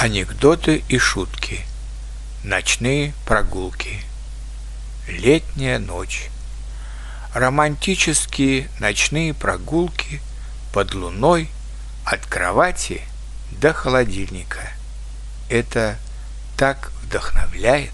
[0.00, 1.60] Анекдоты и шутки.
[2.42, 4.00] Ночные прогулки.
[5.06, 6.30] Летняя ночь.
[7.34, 10.22] Романтические ночные прогулки
[10.72, 11.50] под луной
[12.06, 13.02] от кровати
[13.50, 14.70] до холодильника.
[15.50, 15.98] Это
[16.56, 17.92] так вдохновляет.